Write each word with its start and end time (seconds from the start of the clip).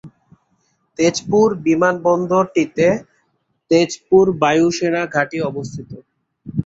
তেজপুর 0.99 1.47
বিমানবন্দর 1.65 2.43
টিতে 2.53 2.87
তেজপুর 3.71 4.25
বায়ু 4.41 4.67
সেনা 4.77 5.01
ঘাঁটি 5.13 5.37
অবস্থিত। 5.49 5.91